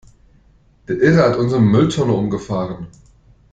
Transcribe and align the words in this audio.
Der 0.87 0.99
Irre 0.99 1.21
hat 1.21 1.37
unsere 1.37 1.61
Mülltonne 1.61 2.13
umgefahren! 2.13 2.87